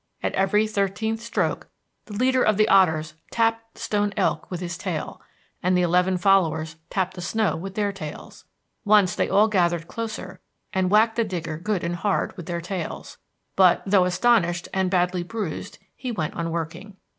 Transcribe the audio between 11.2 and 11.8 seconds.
digger